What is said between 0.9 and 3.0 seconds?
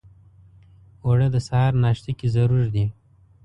اوړه د سهار ناشته کې ضرور دي